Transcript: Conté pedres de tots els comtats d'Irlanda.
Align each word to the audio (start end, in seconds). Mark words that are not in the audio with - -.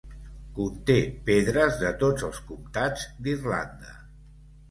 Conté 0.59 0.95
pedres 1.27 1.75
de 1.83 1.91
tots 2.03 2.25
els 2.29 2.41
comtats 2.49 3.05
d'Irlanda. 3.27 3.93